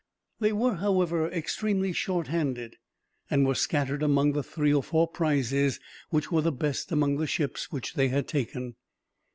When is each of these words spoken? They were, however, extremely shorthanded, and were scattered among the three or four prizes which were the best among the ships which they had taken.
They 0.39 0.51
were, 0.51 0.77
however, 0.77 1.27
extremely 1.29 1.93
shorthanded, 1.93 2.77
and 3.29 3.45
were 3.45 3.53
scattered 3.53 4.01
among 4.01 4.31
the 4.31 4.41
three 4.41 4.73
or 4.73 4.81
four 4.81 5.07
prizes 5.07 5.79
which 6.09 6.31
were 6.31 6.41
the 6.41 6.51
best 6.51 6.91
among 6.91 7.17
the 7.17 7.27
ships 7.27 7.71
which 7.71 7.93
they 7.93 8.07
had 8.07 8.27
taken. 8.27 8.77